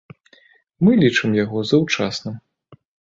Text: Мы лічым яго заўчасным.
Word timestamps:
Мы 0.87 0.95
лічым 1.03 1.35
яго 1.43 1.59
заўчасным. 1.73 2.35